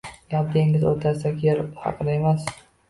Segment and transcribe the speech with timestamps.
[0.33, 2.55] Gap dengiz oʻrtasidagi yer haqida emas